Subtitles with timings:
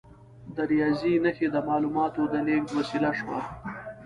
[0.55, 3.39] د ریاضي نښې د معلوماتو د لیږد وسیله شوه.